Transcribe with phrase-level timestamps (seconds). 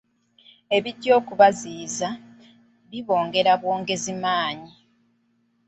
[0.77, 2.09] Ebijja okubaziyiza,
[2.89, 4.71] bibongera bwongezi maanyi.